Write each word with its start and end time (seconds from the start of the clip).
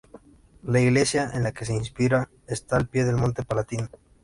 La 0.63 0.79
iglesia 0.79 1.29
en 1.31 1.43
la 1.43 1.51
que 1.51 1.63
se 1.63 1.75
inspira 1.75 2.27
está 2.47 2.75
al 2.75 2.87
pie 2.87 3.05
del 3.05 3.17
monte 3.17 3.43
Palatino. 3.43 3.87